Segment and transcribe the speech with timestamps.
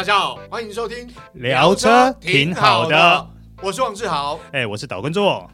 [0.00, 3.26] 大家好，欢迎收听聊车挺好的，
[3.62, 5.46] 我是王志豪，哎，我是岛根座。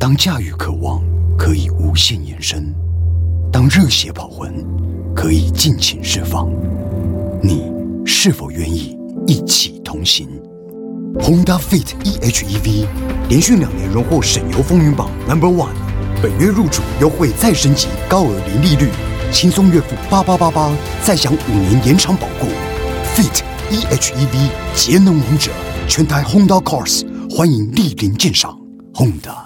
[0.00, 1.00] 当驾驭渴望
[1.38, 2.74] 可以无限延伸，
[3.52, 4.52] 当热血跑魂
[5.14, 6.50] 可以尽情释放，
[7.40, 7.70] 你
[8.04, 8.98] 是否愿意
[9.28, 10.28] 一起同行
[11.20, 12.88] ？Honda Fit e:HEV
[13.28, 15.85] 连续两年荣获省油风云榜 Number One。
[16.22, 18.90] 本月入主优惠再升级，高额零利率，
[19.30, 20.74] 轻松月付八八八八，
[21.04, 22.46] 再享五年延长保固。
[23.14, 25.50] Fit e:HEV 节能王者，
[25.86, 28.58] 全台 Honda Cars 欢迎莅临鉴赏。
[28.94, 29.36] Honda，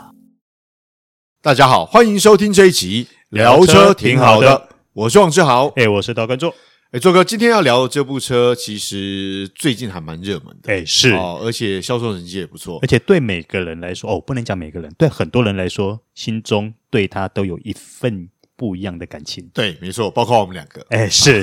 [1.43, 6.55] 大家好，欢迎收听这一集聊车挺好的，我是王志豪，哎，我是刀根座。
[6.93, 10.73] 哎，周哥，今天要聊的这部车，其实最近还蛮热门的。
[10.73, 12.81] 哎，是哦，而且销售成绩也不错。
[12.83, 19.49] 而且对每个人来说，哦，不能讲每个人，对很多人来说，心中对他都有一份不一样的感情。
[19.55, 20.85] 对，没错，包括我们两个。
[20.89, 21.41] 哎，是。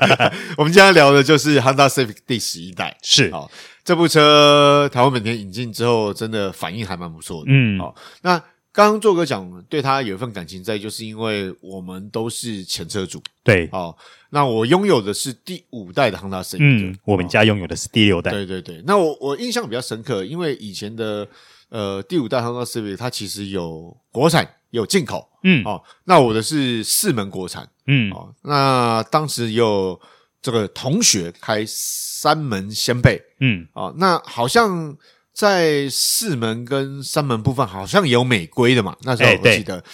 [0.56, 2.96] 我们今天要聊的就是 Honda Civic 第十一代。
[3.02, 3.30] 是。
[3.30, 3.50] 好，
[3.84, 7.50] 这部车台湾本田引进之后，真的反应还蛮不错的。
[7.52, 7.78] 嗯。
[7.78, 8.42] 好，那
[8.76, 13.22] 刚刚做哥讲对他有一份感情在，就是因为我们都是前车主。
[13.42, 13.66] 对。
[13.72, 13.96] 哦。
[14.28, 16.58] 那我拥有的是第五代的 Honda Civic，
[16.90, 18.30] 嗯，我们家拥有的是第六代。
[18.30, 21.26] 对对对，那我我印象比较深刻，因为以前的
[21.70, 29.98] 呃第五代 Honda Civic 它其实有国产有进口，嗯，哦，那我的是四门国产，嗯，哦，那当时有
[30.42, 34.94] 这个同学开三门掀背，嗯，哦，那好像
[35.36, 39.84] 在四门跟三门部分好像有美规的嘛，那时候我记得。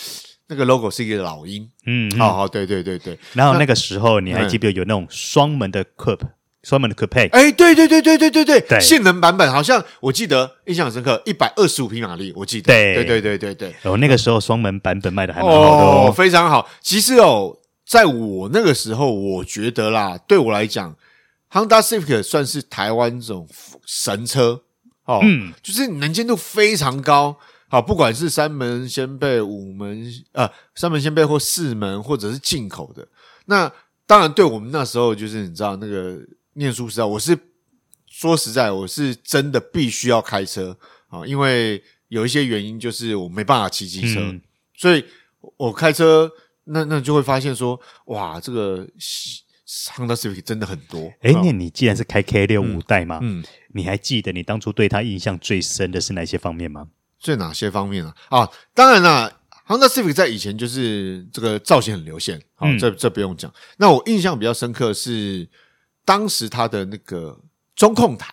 [0.49, 3.19] 那个 logo 是一个老鹰，嗯，好好，对对对对。
[3.33, 6.21] 然后那个时候你还记不记得有那种双门的 coupe，
[6.63, 7.31] 双门的 coupe？
[7.31, 13.75] 哎，对对对对对对对，对，性能版本好像我记得印象很深刻，一百二十五匹马力，我记得，对对对对对对。
[13.91, 16.69] 哦，那个时候双门版本卖的还蛮好的哦，非常好。
[16.83, 20.95] 其实哦，在我那个时候，我觉得啦，对我来讲
[21.51, 23.49] ，Honda Civic 算是台湾这种
[23.87, 24.61] 神车
[25.05, 27.37] 哦，嗯，就是能见度非常高。
[27.69, 33.09] 好，不管是三门先背、五门呃三门先背或四门，或者是进口的，
[33.47, 33.73] 那
[34.07, 36.19] 当然对我们那时候就是你知道那个
[36.55, 37.39] 念书时代，我是
[38.07, 40.77] 说实在，我是真的必须要开车。
[41.09, 44.41] 啊，因为有一些原因，就是我没办法骑机车，嗯、
[44.75, 45.05] 所以
[45.59, 46.31] 我开车
[46.65, 48.87] 那那就会发现说，哇，这个
[49.95, 51.13] Honda Civic 真的很多。
[51.23, 56.89] 哎，那你既然是开 K 六五代嘛，嗯，你还记得你当初对他印象最深的是哪些方面吗？
[57.19, 58.15] 最哪些方面啊？
[58.29, 59.33] 啊，当然啦
[59.67, 63.53] ，Honda Civic 在以前就是这个造型很流线，好、嗯，这这不用讲。
[63.79, 65.49] 那我印象比较深刻是
[66.05, 67.41] 当时它的那个
[67.75, 68.33] 中控台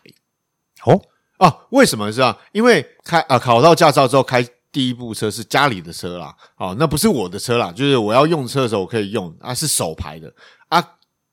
[0.86, 1.00] 哦
[1.38, 2.38] 啊，为什么是啊？
[2.52, 10.59] 因为开啊考到驾照之后开第一部车是家里的车啦，哦，那不是我的车啦，就是我要用车的时候我可以用啊，是手排的啊，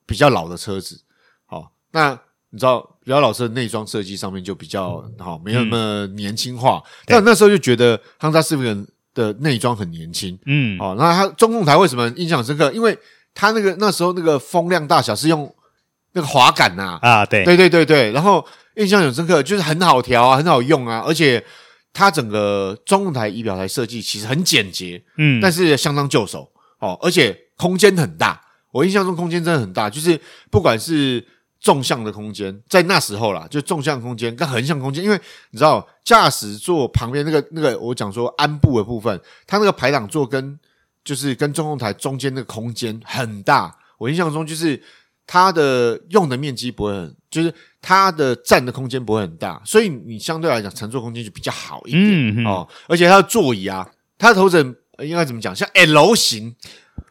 [0.07, 1.03] 比较老的车子，
[1.45, 2.19] 好，那。
[2.51, 6.81] 你知道，比较老式的内装设计上面就比较好，没有那么年轻化。
[7.01, 12.73] 嗯、但那时候就觉得 Honda Civic 的内装很年轻，嗯，哦，那它中控台为什么印象深刻？
[12.73, 12.97] 因为
[13.35, 15.53] 它那个那时候那个风量大小是用
[16.13, 18.13] 那个滑杆呐，啊，对，对对对对。
[18.13, 18.47] 然后
[18.77, 21.45] 印象很深刻，就是很好调啊，很好用啊，而且
[21.93, 28.41] 它整个中控台仪表台设计其实很简洁，嗯，但是相当旧手哦，而且空间很大。
[28.77, 30.21] 我印象中空间真的很大，就是
[30.51, 31.27] 不管是
[31.59, 35.19] 纵向的空间，在那时候啦，就纵向空间跟横向空间，因为
[35.51, 40.59] 你知道驾驶座旁边那个那个，我讲说鞍部的部分，它那个排挡座跟
[41.03, 43.75] 就是跟中控台中间那个空间很大。
[43.97, 44.81] 我印象中就是
[45.27, 52.69] 它的用的面积不会很，就是它的占的空间不会很大，所以你相对来讲乘坐空间就比较好一点、嗯、哦。
[52.89, 53.89] 而且它的座椅啊，
[54.19, 55.57] 它的头枕应该怎么讲？
[55.57, 56.55] 像 L 型。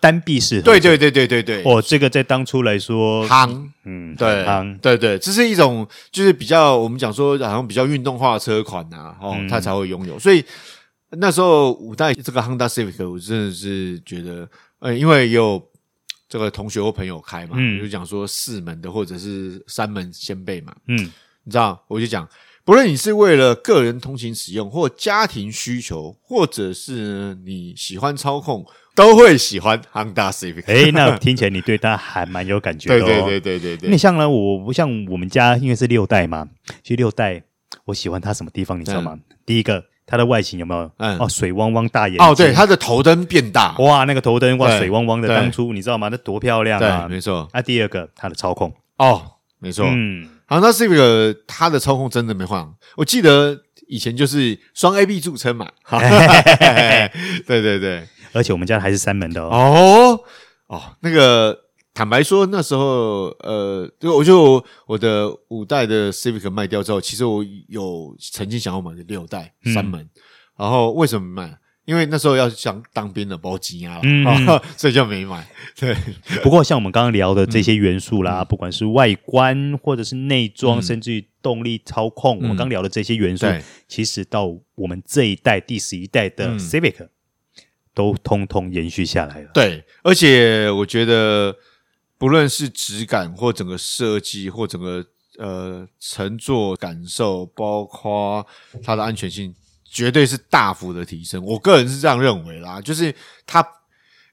[0.05, 10.19] 单臂式，对对对对对对，哦，这个在当初来说，夯，嗯，对，夯，对对，这是一种就是比较我们讲说好像比较运动化的车款呐、啊，哦，嗯、它才会拥有。
[10.19, 10.45] 所以
[11.09, 14.47] 那时候五代这个 Honda Civic，我真的是觉得，
[14.77, 15.59] 呃，因为有
[16.29, 20.97] 这个同学或朋友开嘛，嗯，就讲说四门的或者是三门掀背嘛，嗯，
[21.45, 22.29] 你知道，我就讲，
[22.63, 28.63] 不论你是为了个人通勤使用，或家庭需求，或者是你喜欢操控。
[28.95, 30.63] 都会喜欢 Honda Civic。
[30.65, 32.99] 哎，那听起来你对它还蛮有感觉的。
[33.01, 33.89] 对对对对对对。
[33.89, 36.47] 你像呢，我不像我们家，因为是六代嘛。
[36.81, 37.43] 其实六代，
[37.83, 39.11] 我喜欢它什么地方，你知道吗？
[39.13, 40.89] 嗯、第一个，它的外形有没有？
[40.97, 41.17] 嗯。
[41.19, 42.25] 哦，水汪汪大眼睛。
[42.25, 43.75] 哦，对，它的头灯变大。
[43.79, 45.27] 哇，那个头灯哇，水汪汪的。
[45.27, 46.07] 当初你知道吗？
[46.09, 47.07] 那多漂亮啊！
[47.09, 47.47] 没错。
[47.51, 48.73] 啊，第二个，它的操控。
[48.97, 49.21] 哦，
[49.59, 49.85] 没错。
[49.89, 52.65] 嗯，Honda Civic 它的操控真的没换。
[52.95, 55.69] 我记得以前就是双 A B 著称嘛。
[57.45, 58.07] 对 对对。
[58.35, 59.49] 而且我们家还是三门的哦。
[59.49, 60.19] 哦
[60.67, 61.57] 哦，那个
[61.93, 70.09] 坦白说，那时候呃，就我就我的五代的 Civic 卖掉之后，其实我有曾经想要买个六代三门，嗯、
[70.57, 71.57] 然后为什么卖？
[71.85, 74.25] 因为那时候要想当兵的包机啊，嗯、
[74.75, 75.47] 所以就没买。
[75.79, 75.95] 对，
[76.41, 83.45] 不过像我们刚刚聊的这些元素啦，嗯、不管是外观或者是内装，嗯、甚至于动力操控，嗯、我们刚聊的这些元素，
[83.87, 87.09] 其实到我们这一代第十一代的 Civic、嗯、
[87.95, 89.49] 都通通延续下来了。
[89.51, 91.55] 对，而且我觉得
[92.19, 95.03] 不论是质感或整个设计或整个
[95.39, 98.45] 呃乘坐感受，包括
[98.83, 99.55] 它的安全性。
[99.87, 102.81] 绝对是大幅的提升，我个人是这样认为啦。
[102.81, 103.15] 就是
[103.47, 103.65] 它，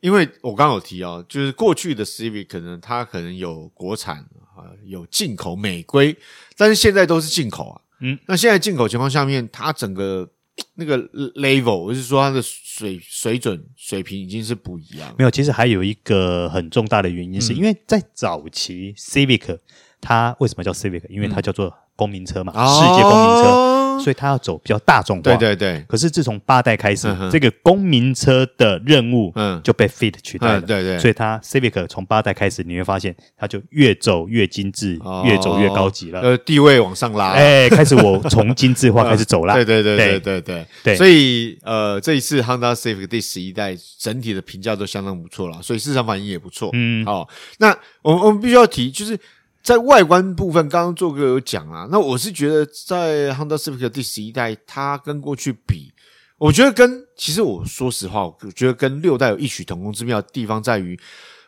[0.01, 4.17] 因为我刚刚有提哦，就是过去的 Civic 可能它可能有国产
[4.57, 6.17] 啊，有进口美规，
[6.57, 7.81] 但是现在都是进口啊。
[8.01, 10.29] 嗯，那现在进口情况下面，它整个
[10.75, 10.99] 那个
[11.35, 15.15] level，就是说它的水水准水平已经是不一样。
[15.19, 19.59] 没有，其实还有一个很重大的原因，是因为在早期 Civic
[20.01, 21.09] 它为什么叫 Civic？
[21.09, 23.72] 因为它叫做公民车嘛，世界公民车。
[24.03, 25.85] 哦所以他要走比较大众化，对对对。
[25.89, 29.61] 可是自从八代开始，这个公民车的任务嗯。
[29.63, 30.99] 就被 Fit 取代了，对对。
[30.99, 40.41] 所以它 Civic 从八代开始，你会发现它就越走越精致，越走越高级了，呃，地位往上拉，哎，开始我从精致化 开始走了，对对对对对。
[40.41, 40.97] 对对。
[40.97, 46.71] 所以呃，这一次 Honda Civic 第十一代整体的评价都相当不错了，所以市场反应也不错。
[46.73, 47.29] 嗯，好，
[47.59, 49.19] 那我们我们必须要提就是。
[49.63, 55.93] 在外观部分，刚刚做哥有讲啊，那我是觉得在 Honda Civic 第十一代，它跟过去比，
[56.37, 60.99] 我觉得跟其实我说实话，我觉得跟六代有异曲同工之妙的地方在于，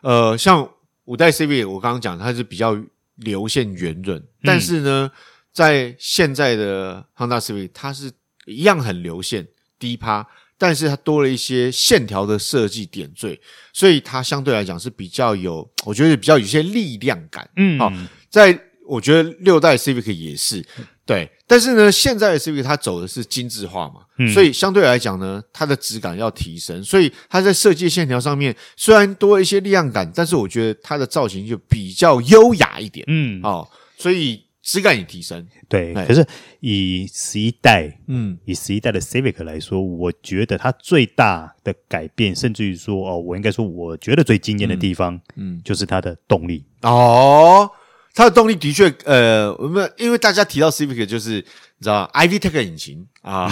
[0.03, 0.69] 呃，像
[1.07, 2.79] 五代 Civic，我刚刚讲它是比较
[3.17, 5.11] 流线圆润，嗯、但是呢，
[5.53, 8.13] 在现在的 Honda Civic，它是
[8.47, 9.47] 一样很流线
[9.79, 10.27] 低趴。
[10.67, 13.39] 但是它多了一些线条的设计点缀，
[13.71, 17.47] 所以它相对来讲是比较有，我觉得比较有些力量感。
[17.57, 17.93] 嗯，好，
[18.31, 20.65] 在我觉得六代 Civic 也是
[21.05, 33.05] 对，但是呢，现在的 Civic 它走的是精致化嘛，嗯、所以相对来讲呢，它的质感要提升，所以它在设计线条上面虽然多了一些力量感，但是我觉得它的造型就比较优雅一点。
[33.09, 34.43] 嗯，好，所以。
[34.65, 35.93] 质感也提升，对。
[35.93, 36.27] 可是
[36.61, 46.65] 以十一代，嗯，以十一代的 Civic 来说，我觉得它最大的改变，甚至于说，哦，我应该说，我觉得最惊艳的地方，嗯，就是它的动力。
[46.81, 47.71] 哦，
[48.15, 53.47] 它的动力的确，呃，我们因为大家提到 Civic，就是你知道，i-VTEC 引擎啊，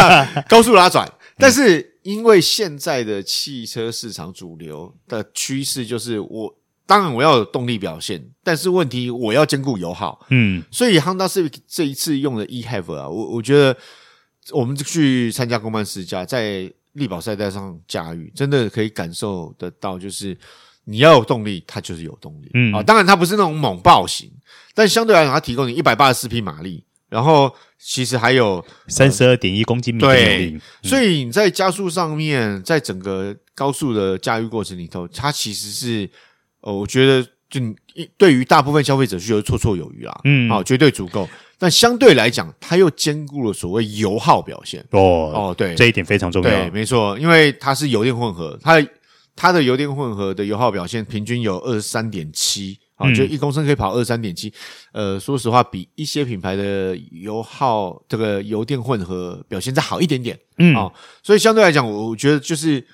[0.50, 1.10] 高速拉转。
[1.38, 6.57] 但是因为现在的汽车市场主流的趋势就是我。
[6.88, 13.76] 当然我要有动力表现，但是问题我要兼顾油耗，嗯，所以 Honda Civic 这一次用的 eHev 啊，我我觉得
[14.52, 20.34] 我们去参加公办试驾，在力宝赛道上驾驭，真的可以感受得到，就是
[20.84, 22.72] 你要有动力，它就是有动力，嗯。
[22.72, 24.32] 啊，当然它不是那种猛爆型，
[24.74, 36.08] 但相对来讲，它提供你一百八十四匹马力，然后其实还有三十二点一公斤米的动力，所以你在加速上面，在整个高速的驾驭过程里头，它其实是。
[36.68, 37.58] 哦，我觉得就
[38.18, 41.26] 对于大部分消费者需求绰绰有余啦，嗯，好，绝对足够。
[41.58, 44.84] 但相对来讲，它又兼顾了所谓油耗表现。
[44.90, 45.00] 哦
[45.34, 46.50] 哦，对，这一点非常重要。
[46.50, 48.86] 对，没错，因为它是油电混合，它
[49.34, 54.52] 它的油电混合的油耗表现平均有二十三点七，啊，就一公升可以跑二十三点七。
[54.92, 60.38] 呃，说实话，比一些品牌的油耗这个油电混合表现再好一点点。
[60.58, 60.92] 嗯，啊，
[61.22, 62.86] 所以相对来讲，我我觉得就是。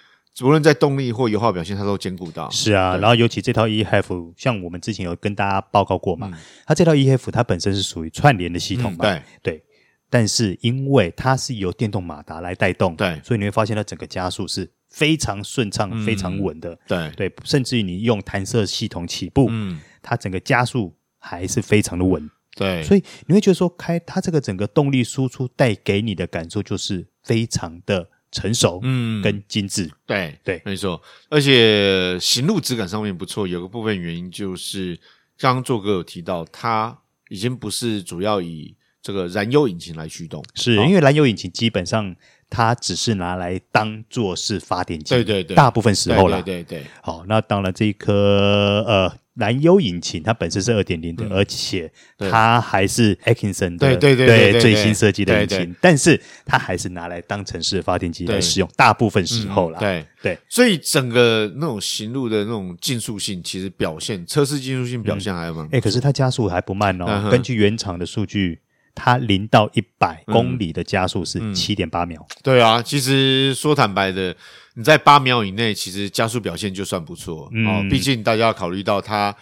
[0.43, 2.51] 无论在动力或油耗表现，它都兼顾到。
[2.51, 9.65] 是啊，然后尤其这套 eHev，像我们之前有跟大家报告过嘛，嗯、它这套 eHev 它本身是属于串联的系统嘛，嗯、对对。
[10.11, 16.77] 但是因为它是由电动马达来带动，对，所以你会发现它整个加速是非常顺畅、嗯、非常稳的。
[16.87, 22.31] 对对，甚至于你用弹射系统起步，嗯，它整个加速还是非常的稳。
[22.57, 28.09] 对，所以你会觉得说，开它这个整个动力输出带给你的感受就是非常的。
[28.35, 31.01] 成熟，嗯，跟精致，对对，没错，
[31.31, 33.47] 而且行路质感上面不错。
[33.47, 34.99] 有个部分原因就是，
[35.39, 36.99] 刚刚做哥有提到，它
[37.29, 42.15] 已经不是主要以这个燃油引擎来驱动，是因为燃油引擎基本上
[42.55, 46.87] 它只是拿来当做是发电机，对对对，大部分时候啦，对对对。
[47.03, 49.13] 好，那当然这一颗呃。
[49.35, 59.81] 燃油引擎它本身是二点零的，而且它还是 Atkinson 的对对对最新设计的引擎，但是它还是拿来当城市发电机来使用，大部分时候啦。
[59.81, 65.69] 对对，所以整个那种行路的那种竞速性，其实表现测试竞速性表现还蛮。
[65.73, 67.29] 哎，可是它加速还不慢哦。
[67.29, 68.61] 根据原厂的数据，
[68.95, 72.27] 它零到一百公里的加速是七点八秒。
[72.43, 74.35] 对啊，其实说坦白的，
[74.75, 77.51] 你在八秒以内，其实加速表现就算不错。
[77.53, 79.35] 嗯、哦，毕竟大家要考虑到它。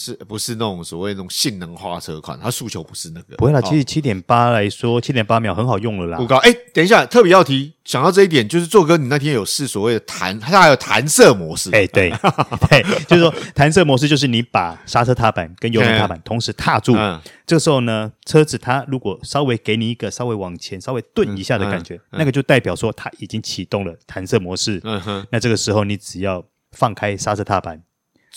[0.00, 2.38] 是不是那种所谓那种性能化车款？
[2.40, 3.34] 它诉求不是那个。
[3.36, 6.18] 不会啦，其实七点八来说，七点八秒很好用了啦。
[6.18, 6.36] 不高。
[6.36, 11.68] 哎，等一下，特别要提，想到这一点，就是做哥，你那天有试所谓的弹，它还有弹射模式。
[11.72, 12.10] 哎，对，
[12.70, 24.80] 对，就是说弹射模式，就是你把刹车踏板跟油门踏板同时踏住，嗯、这个时候呢，车子它如果稍微给你一个稍微往前、稍微顿一下的感觉，嗯嗯、那个就代表说它已经启动了弹射模式。
[24.84, 25.26] 嗯哼。
[25.32, 27.82] 那这个时候你只要放开刹车踏板。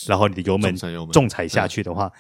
[0.08, 0.76] 然后你的油门
[1.12, 2.12] 重踩下去的话，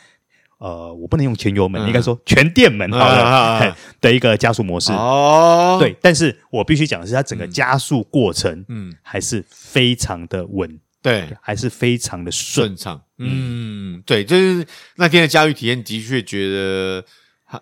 [0.59, 4.91] 呃，我不能用全油门，应该说全电门好了的一个加速模式。
[4.91, 13.01] 哦，对，但是我必须讲的是，它整个加速过程，嗯，还是非常的稳，对，还是非常的顺畅。
[13.17, 14.65] 嗯，对，就是
[14.97, 17.05] 那天的驾驭体验，的确觉得，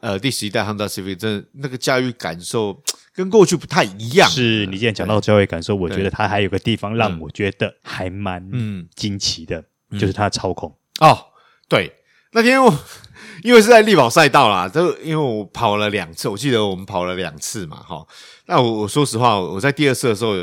[0.01, 2.83] 呃，第十一代 Honda Civic 真的那个驾驭感受
[3.13, 4.29] 跟过去不太一样。
[4.29, 9.63] 是你既然讲到驾驭感受，我觉得它还有个地方让我觉得还蛮嗯惊奇的。
[9.97, 11.25] 就是它的操控、嗯、哦，
[11.67, 11.95] 对，
[12.31, 12.73] 那天我
[13.43, 18.05] 因为是在力宝赛道啦，都因为我跑了两次，我记得我们跑了两次嘛，哈。
[18.45, 20.33] 那我我说实话，我在第二次的时候，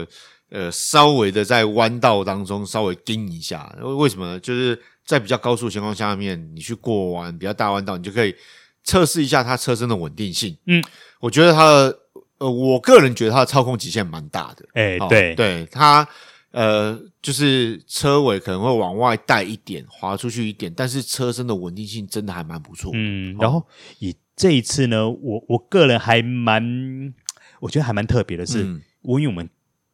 [0.48, 4.40] 呃，稍微的在弯道当中稍微盯一下，为什么呢？
[4.40, 8.34] 就是在比较高速情况下面，你去过弯比较大弯道，你就可以
[8.82, 10.56] 测试一下它车身的稳定性。
[10.66, 10.82] 嗯，
[11.20, 11.98] 我觉得它的，
[12.38, 14.64] 呃，我个人觉得它的操控极限蛮大的。
[14.72, 16.08] 哎、欸，对，对，它。
[16.52, 22.90] 呃，就是车尾可能会往外带一点，滑出去一点，但是车身的稳定性真的还蛮不错。
[22.94, 23.62] 嗯，然后
[23.98, 27.14] 以这一次呢，我我个人还蛮，
[27.60, 29.50] 我觉得还蛮特别的是，嗯、因为我们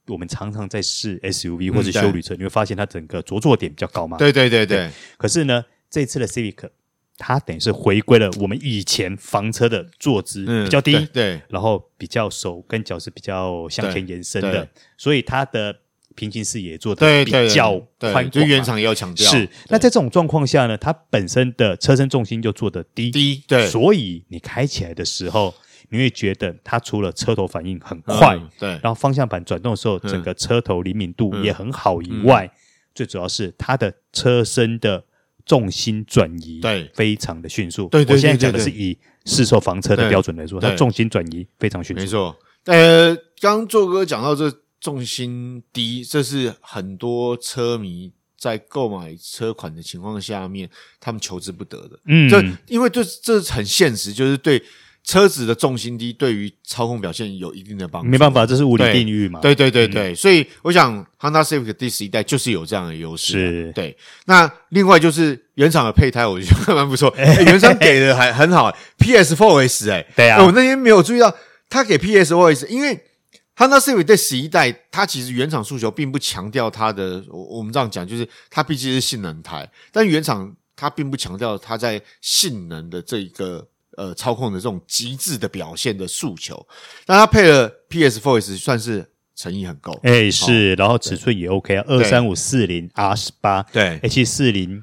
[0.07, 4.17] 我们常常在试 SUV 或者修旅车，嗯、你会发现它整个着座点比较高嘛。
[4.17, 4.91] 对对对对，对。
[5.17, 6.71] 可是呢，这一次的 Civic
[7.17, 15.81] 它等于是回归了我们以前房车的坐姿比较低，嗯、对，对，然后比较手跟脚是比较向前延伸的，所以它的。
[16.15, 19.31] 平行视野做的比较宽广，就原厂也要强调。
[19.31, 25.55] 是，那在这种状况下呢，它本身的车身重心就做的低，低，对，所以你开起来的时候，
[25.91, 32.57] 你会觉得它除了车头反应很快，嗯、对，然后方向盘转动的时候，整个车头灵敏度也很好以外，嗯、
[32.95, 35.05] 最主要是它的车身的
[35.47, 37.89] 重心转移，对，非常的迅速。
[37.89, 42.03] 对，对，对，对，对，我现在讲的是以市售房车的标准来说，它重心转移非常迅速。
[42.03, 44.53] 没错，呃，刚刚做哥讲到这。
[44.83, 51.97] 重心低，这是很多车迷在购买车款的情况下面，他们求之不得的。
[52.07, 54.61] 嗯，这因为这这很现实，就是对
[55.05, 58.09] 车子的重心低，对于操控表现有一定的帮助。
[58.09, 59.39] 没办法，这是物理定律嘛。
[59.39, 63.33] 对对对对，嗯，所以我想，Honda Civic 第十一代就是有这样的优势。
[63.33, 63.97] 是，对。
[64.25, 67.09] 那另外就是原厂的配胎，我觉得蛮不错。
[67.11, 71.33] 欸， 原厂给的还很好，PS4S 哎，对啊，我那天没有注意到
[71.71, 73.01] 他给 PS4S，因为。
[73.63, 83.65] Honda Civic 在十一代，它其实原厂诉求并不强调它的，我我们这样讲，就是它毕竟是性能台，但原厂它并不强调它在性能的这一个
[83.97, 86.67] 呃操控的这种极致的表现的诉求。
[87.07, 89.93] 那它配了 PS4S，算是诚意很够。
[90.03, 94.83] 哎、欸，是，然后尺寸也 OK 啊，二三五四零 R 十八，对，H 四零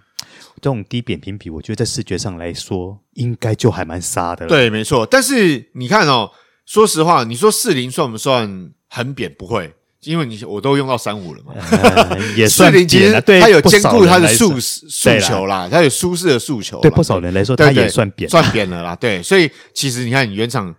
[0.56, 4.50] 这种低扁平比，我觉得在视觉上来说，应该就还蛮杀的了。
[4.50, 5.06] 对，没错。
[5.06, 6.32] 但是你看哦。
[6.70, 9.34] 说实话，你说四零算不算很扁？
[9.34, 9.74] 不会，
[10.04, 11.52] 因为你我都用到三五了嘛。
[11.58, 16.80] 呃、也算扁，其实它有兼顾它的诉诉求啦，它有舒适的诉求。
[16.82, 18.96] 对不少人来说，它也算扁，算扁了啦。
[18.96, 20.72] 对，所以其实你看，原厂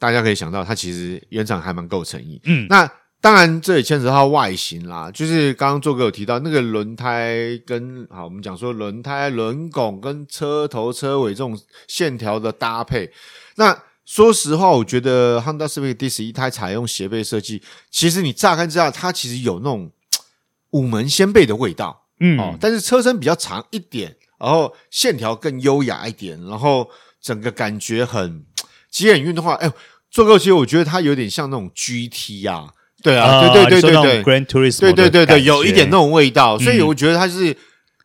[0.00, 2.40] 大家可以想到，它其实原厂还蛮够诚意。
[2.46, 11.56] 嗯，那当然这也牵扯到外形啦，就是刚刚做哥有提到那个轮胎跟好，我们讲说轮胎轮拱跟车头车尾这种
[11.86, 13.12] 线条的搭配，
[13.54, 13.78] 那。
[14.10, 17.62] 说实话，我觉得 Honda Civic D 十一它采用斜背设计，
[17.92, 19.88] 其实你乍看之下，它其实有那种
[20.72, 26.90] 五门掀背的味道，嗯，哦，但是车身比较长一点，然后线条更优雅一点，然后
[27.22, 28.44] 整个感觉很
[28.90, 29.54] 骑很运动化。
[29.54, 29.72] 哎，
[30.10, 32.66] 做够其实我觉得它有点像那种 GT 啊，
[33.04, 37.56] 对啊，对对对对对，Gran Turismo，对对对对，有一点那种味道，所以我觉得它是。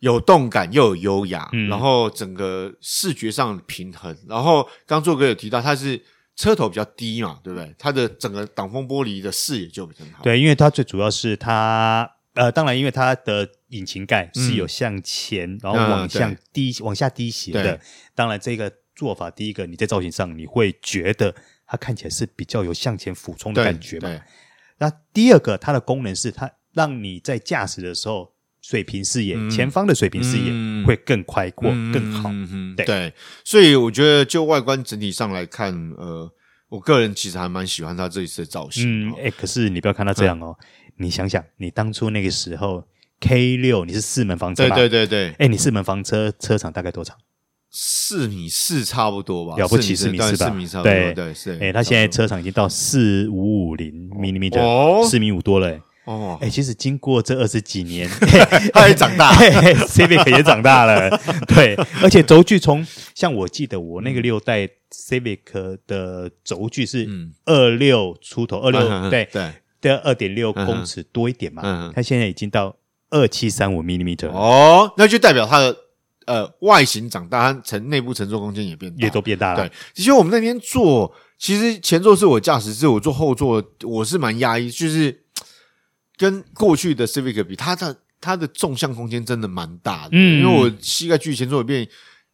[0.05, 4.15] 有动感又有优雅，嗯，然后整个视觉上平衡。
[4.27, 5.99] 然后刚做哥有提到，它是
[6.35, 7.73] 车头比较低嘛，对不对？
[7.79, 10.23] 它的整个挡风玻璃的视野就比较好。
[10.23, 17.81] 对，因为它最主要是它，呃，当然因为它的引擎盖是有向前，嗯、然后往向低、嗯、往下低斜的。
[18.13, 21.33] 当然这个做法，第一个你在造型上你会觉得
[21.65, 24.21] 它看起来是比较有向前俯冲的感觉嘛。
[24.77, 28.34] 那第二个，它的功能是它让你在驾驶的时候。
[28.67, 32.31] 水平视野，嗯、前方的水平视野会更开阔、嗯、更好。
[32.31, 36.27] 嗯、对，对，所以我觉得就外观整体上来看，呃，
[36.69, 39.09] 我个人其实还蛮喜欢它这一次的造型。
[39.09, 40.65] 嗯，哎、欸，可是你不要看它这样哦，嗯、
[40.97, 42.83] 你想想，你当初那个时候
[43.19, 44.75] K 六你是四门房车吧？
[44.75, 45.29] 对对对对。
[45.33, 47.15] 哎、欸，你四门房车车长大概多长？
[47.69, 50.49] 四米四差不多吧，了不起四米四吧？
[50.81, 51.55] 对对是。
[51.61, 55.79] 哎，他现在车长已经到四五五零 millimeter，四米五多了。
[56.05, 58.07] 哦，哎，其实经过这二十几年，
[58.73, 61.09] 他也长大，Civic 也长大了。
[61.47, 67.07] 对，而且轴距从像我记得我那个六代 Civic 的轴距是
[67.45, 71.91] 二六出头，二六对对的二点六公尺多一点嘛。
[71.95, 72.75] 它现在已经到
[73.09, 74.29] 二七三五 millimeter。
[74.29, 75.75] 哦，那就代表它的。
[76.27, 79.59] 呃，外形长大，它乘内部乘坐空间也变大，也都变大了。
[79.59, 85.24] 对，其实我们那天坐，其实前座是我驾驶，室我坐后座，我是蛮压抑，就是
[86.17, 90.09] 跟过去的 Civic 比，它的它的纵向空间真的蛮大的。
[90.13, 91.87] 嗯，因为我膝盖距前座椅变。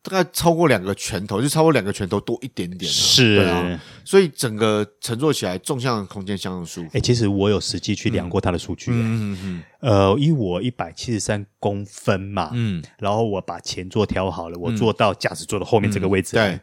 [0.03, 6.89] 大概超过两个拳头，就超过两个拳头多一点点，是啊，所以整个乘坐起来纵向空间相当舒服。
[6.93, 16.59] 哎，其实我有实际去量过它的数据，嗯嗯，呃，以我一百七十三公分嘛，嗯，然后我把前座调好了，我坐到驾驶座的后面这个位置，对。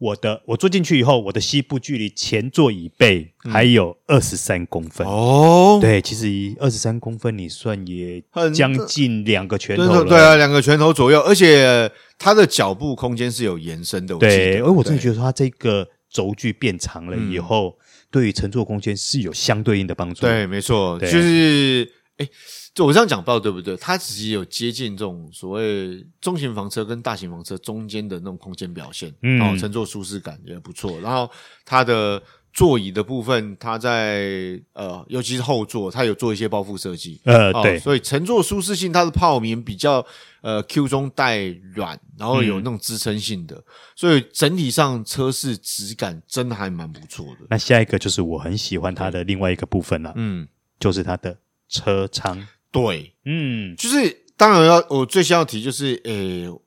[0.00, 5.78] 我的我坐进去以后，我的膝部距离前座椅背还有二十三公分哦。
[5.78, 8.22] 对，其实二十三公分，你算也
[8.54, 10.04] 将近两个拳头了。
[10.04, 14.16] 对啊，两个拳头左右，而且它的脚部空间是有延伸的。
[14.16, 17.76] 对，而我真的觉得说它这个轴距变长了以后，
[18.10, 20.22] 对于乘坐空间是有相对应的帮助。
[20.22, 21.86] 对，没错，就是
[22.20, 22.28] 哎。
[22.72, 23.76] 就我这样讲，不知道对不对？
[23.78, 31.00] 它其实有接近这种所谓中型房车跟大型房车中间的那种空间表现，嗯，然后乘坐舒适感也不错。
[31.00, 31.28] 然后
[31.64, 32.22] 它的
[32.52, 40.06] 座椅的部分，它在呃，尤其是后座，它有做一些包覆设计，呃，对，所以乘坐舒适性，它的泡棉比较
[40.40, 43.64] 呃 Q 中带软，然后有那种支撑性的，嗯、
[43.96, 47.46] 所以整体上车室质感真的还蛮不错的。
[47.50, 50.46] 那下一个就是我很喜欢它的另外一个部分了，嗯，
[50.78, 51.36] 就是它的
[51.70, 52.46] 车舱。
[52.72, 56.60] 对，嗯，就是当然要我最先要提就是，诶、欸，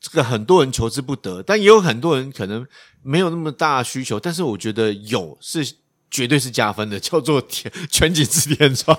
[0.00, 2.66] 这个很多人求之不得，但也有很多人可能
[3.02, 5.74] 没有那么大需求，但是我觉得有是
[6.10, 8.98] 绝对是加分的， 叫做全全景式天窗。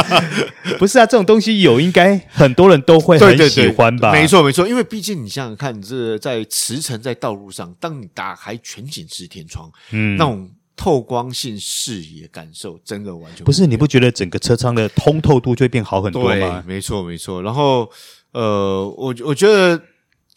[0.78, 4.10] 不是啊，这种东西有，应该很多人都会很喜欢吧？
[4.10, 10.50] 对对对，没错没错，因为毕竟你想想看，你这在驰骋在道路上，当你打开全景式天窗，嗯，那种。
[10.78, 16.62] 透光性视野感受真的完全不，不是，你不觉得整个车舱的通透度就会变好很多吗？
[16.64, 17.42] 对，没错没错。
[17.42, 17.90] 然后
[18.30, 19.76] 呃，我我觉得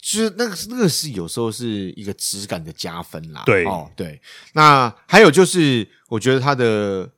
[0.00, 3.44] 其实那个那个是有时候是一个质感的加分啦。
[3.46, 4.20] 对哦对。
[4.54, 7.08] 那还有就是，我觉得它的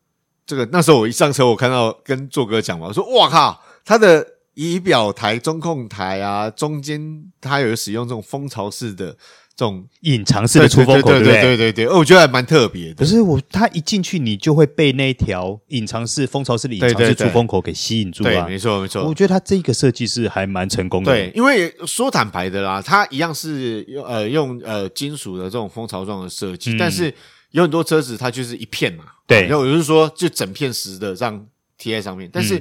[0.46, 9.16] 这个那时候我一上车，我看到跟做哥讲嘛，我说哇靠，它的仪表台、中控台啊，中间它有使用这种蜂巢式的。
[9.56, 11.32] 这种隐藏式的出风口，对不对？
[11.34, 12.94] 对对对对，我觉得还蛮特别的。
[12.96, 18.30] 可是我，它一进去，你就会被那条隐藏式蜂巢式的隐藏式出风口给吸引住啊！
[18.30, 19.06] 对，没错没错。
[19.06, 21.12] 我觉得它这个设计是还蛮成功的。
[21.12, 27.14] 对，因为说坦白的啦，它一样是用呃用呃金属的这种蜂巢状的设计，但是
[27.52, 31.46] 有很多车子它就是一片嘛，对，然后有就是说就整片实的这样
[31.78, 32.60] 贴在上面，但是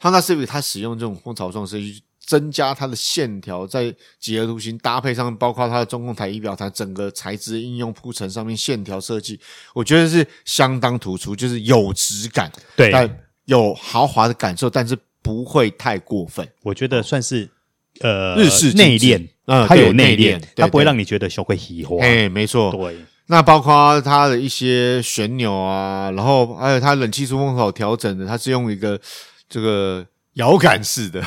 [0.00, 2.02] Honda Civic 它使用这种蜂巢状设计。
[2.30, 9.40] 增加它的线条，在几何图形搭配上，包括它的中控台、仪表台，整个材质应用铺陈上面线条设计，
[9.74, 16.48] 我觉得是相当突出，就是有质感，对，但有豪华的感受，但是不会太过分。
[16.62, 17.50] 我觉得算是
[17.98, 21.98] 呃日式内敛，嗯，它有内敛，它不会让你觉得小会喜欢。
[21.98, 22.96] 哎，没错，对。
[23.26, 29.00] 那包括它的一些旋钮啊，然后还有它冷气出风口调整的，它是用一个
[29.48, 30.06] 这个。
[30.40, 31.22] 摇杆式的，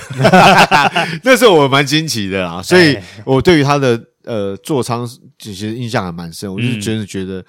[1.24, 7.46] 那时候我蛮惊奇的啊，所以我对于它的呃座舱其实印象还蛮深，我就是真的觉得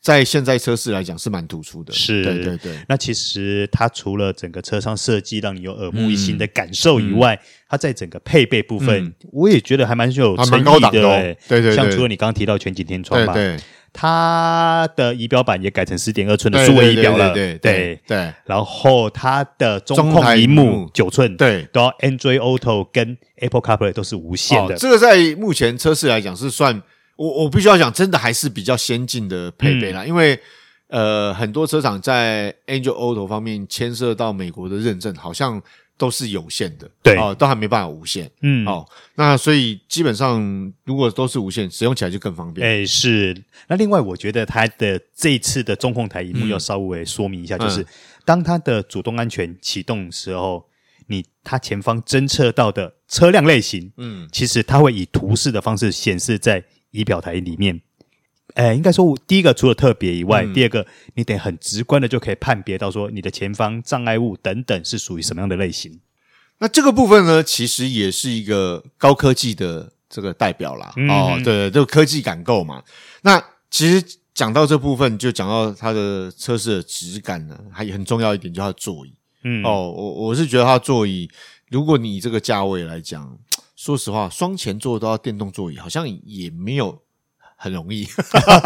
[0.00, 1.92] 在现在车市来讲是蛮突出的。
[1.92, 2.72] 是，对对对。
[2.88, 10.90] 那其实它除了整个车舱设计让你有耳目一新的感受以外，它在整个配备部分，我也觉得还蛮有诚意的。
[10.90, 13.34] 对对对，像除了你刚刚提到全景天窗吧。
[13.34, 13.58] 对。
[13.92, 18.34] 它的仪表板也改成十点二寸的数位仪表了，对对对对。
[18.44, 24.76] 然后它的中控屏幕九寸，对，都要 Android Auto 跟 Apple CarPlay 都是无线的。
[24.76, 26.82] 这个在目前车市来讲是算，
[27.16, 30.04] 我我必须要讲，真的还是比较先进的配备啦。
[30.04, 30.38] 因为
[30.88, 35.62] 呃，很多车厂在 Android Auto 方面牵涉到美国的认证，好像。
[35.98, 42.66] 都是有限的，对哦，都还没办法无限，嗯，哦，那所以基本上如果都是无线，使用起来就更方便。
[42.66, 43.36] 哎，是。
[43.66, 47.84] 那另外，我觉得它的这一次的中控台一幕要稍微说明一下，就是
[48.24, 50.64] 当它的主动安全启动的时候，
[51.08, 57.80] 你它前方侦测到的车辆类型，嗯，其实它会以图示的方式显示在仪表台里面。
[58.54, 60.84] 呃，应该说，第一个除了特别以外，嗯、第二个
[61.14, 66.00] 你得很直观的就可以判别到说你的前方障碍物等等是属于什么样的类型。
[66.58, 70.92] 那这个部分呢，其实也是一个高科技的这个代表啦。
[70.96, 72.82] 嗯、哦，对，这个科技感够嘛。
[73.22, 74.02] 那其实
[74.34, 79.12] 讲到这部分，就讲到它的车子的质感呢，还很重要一点，就是它的座椅。
[79.44, 81.30] 嗯，哦，我我是觉得它的座椅，
[81.70, 83.38] 如果你这个价位来讲，
[83.76, 87.02] 说实话，双前座都要电动座椅，好像也没有。
[87.60, 88.06] 很容易，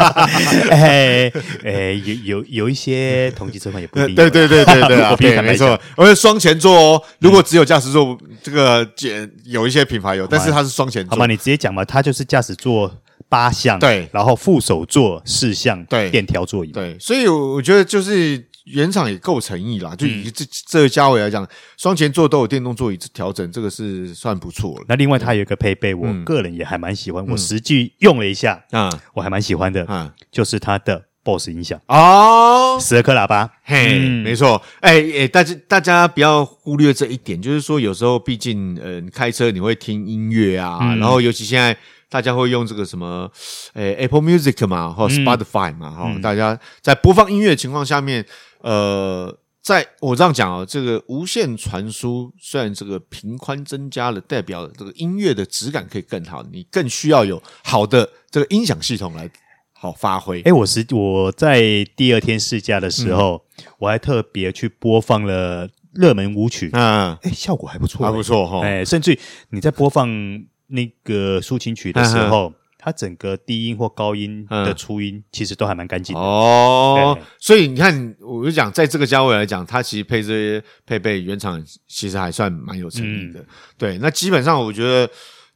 [0.69, 1.31] 哎
[1.63, 4.13] 哎，有有有一些同级车款也不一定。
[4.13, 5.79] 对对对对对啊， 对，没错。
[5.95, 11.09] 而且双前座哦，如果只有驾驶座，这个减有一些品牌有，但是它是双前座。
[11.09, 16.95] 好吧，你直接讲嘛，它就是驾驶座八项，对，然后副手座四项，对，电调座椅，对。
[16.99, 18.45] 所以我觉得就是。
[18.65, 21.45] 原厂也够诚意啦，就以这这个价位来讲，
[21.77, 24.85] 双前座都有电动座椅调整，这个是算不错了。
[24.87, 41.77] 那另外它有一个配备，我个人也还蛮喜欢，我实际用了一下啊，我还蛮喜欢的啊，就是它的 BOSS 音响哦，十二颗喇叭，嘿，没错，哎哎，大家大家不要忽略这一点，就是说有时候毕竟呃，开车你会听音乐啊，然后尤其现在。
[42.09, 43.27] 大家会用这个什么，
[43.73, 48.23] 诶，Apple Music 嘛，或 Spotify 嘛，哈、嗯，大家在播放音乐的情况下面，
[48.63, 59.29] 呃，在我这样讲啊，这个无线传输虽然这个频宽增加了，代表这个音乐的质感可以更好，你更需要有好的这个音响系统来
[59.73, 60.41] 好发挥。
[60.41, 69.19] 诶，我是我在第二天试驾的时候，嗯、我还特别去播放了热门舞曲，嗯，诶，效果还不错，还不错哈，诶，甚至
[69.51, 70.43] 你在播放。
[70.67, 77.17] 那个抒情曲的时候，嗯、它整个低音或高音的出音其实都还蛮干净的哦。
[77.39, 83.39] 所以你看，我就讲，在这个价位来讲，它其实配这些配备，原厂其实还算蛮有诚意的。
[83.39, 85.07] 嗯、对，那基本上我觉得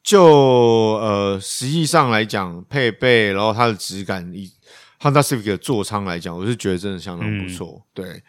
[0.01, 0.23] 就，就
[1.01, 4.49] 呃，实际上来讲，配备，然后它的质感，以
[5.01, 7.81] Honda Civic 的座舱来讲，我是觉得真的相当不错。
[7.81, 8.23] 嗯、对。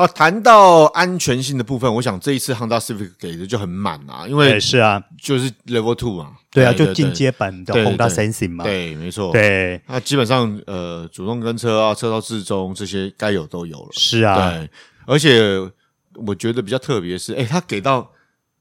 [0.00, 14.70] 好，谈到安全性的部分，我想这一次 Honda Civic 给的就很满啊，因为是啊，就是 Level Two 嘛，对啊，就进阶版的 Honda Sensing 嘛，对，没错，对，那基本上呃，主动跟车啊，车道自中这些该有都有了，是啊，对，
[15.04, 15.50] 而且
[16.14, 18.10] 我觉得比较特别的是，诶，他给到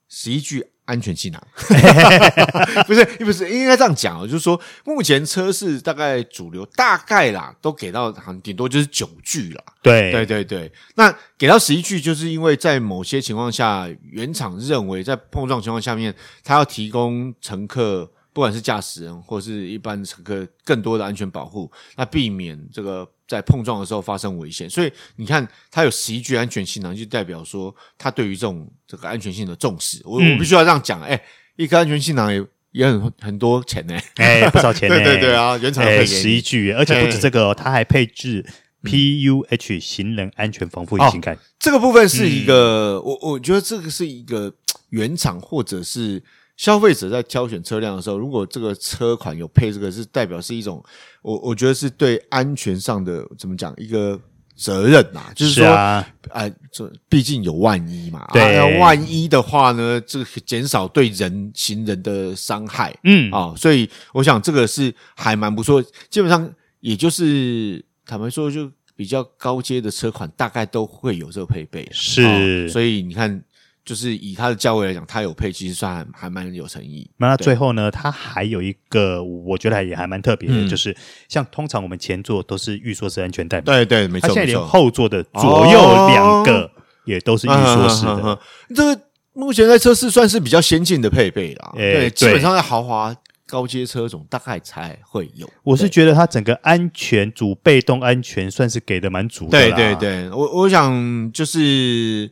[0.10, 0.68] 十一具。
[0.90, 1.40] 安全气囊，
[2.88, 9.64] 不是，不是应该这样讲哦，就是说，目前车市大概主流大概啦，都给到顶多就是九句啦。
[9.84, 10.72] 对，对，对，对。
[10.96, 16.12] 那给到十一句，就是因为在某些情况下，原厂认为在碰撞情况下面，
[16.44, 18.12] 它要提供乘客。
[18.32, 24.70] 不管是驾驶人或是一般乘客，更多的安全保护，那避免这个在碰撞的时候发生危险。
[24.70, 30.02] 所以你看，它有十一具安全气囊，就代表说它对于这种这个安全性的重视。
[30.06, 31.24] 我、嗯、我必须要这样讲，哎、欸，
[31.56, 35.04] 一颗安全气囊也也很很多钱呢、欸，哎、欸，不少钱呢、 欸。
[35.04, 38.46] 对对对啊，原厂配十一具，而且不止这个、哦，它还配置
[38.84, 41.36] PUH 行人安全防护引擎盖。
[41.58, 44.54] 这个部分是一个，嗯、我我觉得这个是一个
[44.92, 46.22] 原厂或者是。
[46.60, 50.84] 消费者在挑选车辆的时候，如果这个车款有配这个，是代表是一种，
[51.22, 54.20] 我我觉得是对安全上的怎么讲一个
[54.58, 63.32] 责任呐、啊，就是说，哎、啊，这毕竟有万一嘛，对、啊，万一的话呢，这个减少对人行人的伤害，嗯。
[63.32, 73.42] 啊，所以我想这个是还蛮不错，基本上也就是坦白说，就比较高阶的车款大概都会有这个配备，是，所以你看。
[73.90, 77.10] 就是以它的价位来讲，它有配，其实算还蛮有诚意。
[77.18, 80.96] 那最后呢，它还有一个，我觉得也还蛮特别的，嗯、就是
[81.28, 84.28] 像通常我们前座都是预缩式安全带，对对，没错。
[84.28, 86.70] 它现在连后座的左右两个
[87.04, 88.12] 也都是预缩式的。
[88.12, 88.40] 哦、
[88.76, 89.02] 这个
[89.34, 91.72] 目前在车市算是比较先进的配备啦。
[91.78, 93.16] 欸、对，基本上在豪华
[93.48, 95.50] 高阶车种大概才会有。
[95.64, 99.50] 我是觉得它整个安全主被动安全算是给的蛮足的。
[99.50, 102.30] 对对对，我我想就是。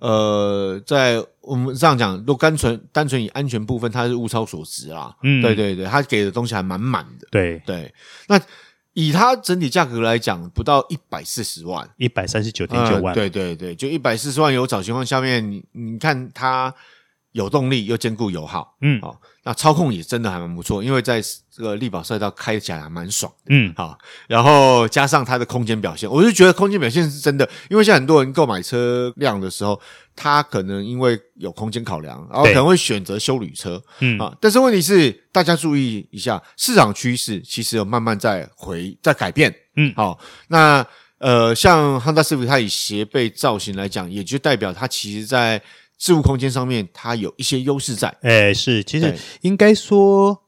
[0.00, 5.16] 呃，在我们这样讲，都单纯单纯以安全部分，它是物超所值啦。
[5.22, 7.28] 嗯，对对对，它给的东西还蛮满的。
[7.30, 7.94] 对对，
[8.26, 8.40] 那
[8.94, 13.14] 以它整体价格来讲，不到一百四十万，一百三十九点九万。
[13.14, 16.74] 对对对，就一百四十万有找情况下面，你你看它。
[17.32, 23.96] 有动力又兼顾油耗，嗯，好，那操控也真的还蛮不错，因为在这个力宝赛道开起来还蛮爽的，嗯，好，
[24.28, 29.80] 然后加上它的空间表现，我就觉得空间表现是真的，因为像很多人购买车辆的时候，
[30.14, 45.62] 他可能因为有空间考量，然后可能会选择修旅车，嗯啊，但是问题是大家注意一下，市场趋势其实有慢慢在回在改变，嗯，好，那呃，像 Honda Civic 它以斜背造型来讲，也就代表它其实在。
[46.00, 48.08] 置物空间上面它有一些优势在。
[48.22, 50.42] 哎，是，其实应该说。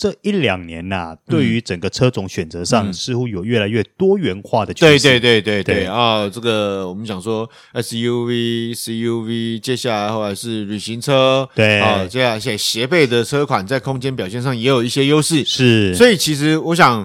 [0.00, 4.86] 这一两年呐、啊，对于整个车种选择上，似乎有越来越多元化的趋势。
[4.86, 6.28] 对对对对对啊！
[6.28, 15.44] 这个我们讲说 SUV、CUV，接下来后来是旅行车，对啊，接下来些斜背的车款在空间表现上也有一些优势。
[15.44, 17.04] 是，所以其实我想，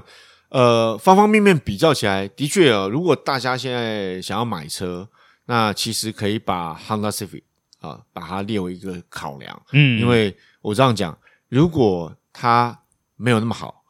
[0.49, 5.09] 呃，方方面面比较起来，的确啊，如果大家现在想要买车，
[5.47, 7.41] 那其实可以把 Honda Civic
[7.83, 9.61] 啊，把它列为一个考量。
[9.73, 11.15] 嗯，因为我这样讲，
[11.49, 12.79] 如果它
[13.17, 13.83] 没有那么好，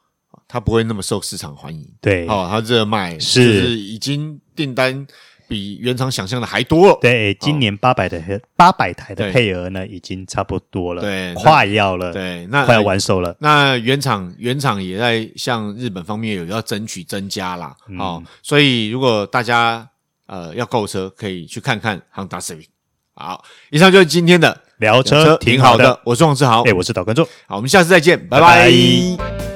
[0.48, 1.88] 它不会那么受市场欢迎。
[2.02, 5.06] 对，哦，它热卖是，就是已经订单
[5.48, 6.98] 比原厂想象的还多了。
[7.00, 8.20] 对，今年八百的
[8.56, 13.36] 八百台的配额呢，已经差不多了，对，快要了，对，那快要完售了。
[13.40, 17.76] 那原厂原厂也在向日本方面有要争取增加啦。
[18.00, 19.88] 哦，所以如果大家
[20.26, 22.66] 呃要购车，可以去看看 Honda Civic。
[23.16, 24.62] 好，以上就是今天的。
[24.78, 28.70] 聊车挺好的，我是王志豪，哎，我是导观众，好，我们下次再见，拜拜。
[28.70, 29.53] 拜拜。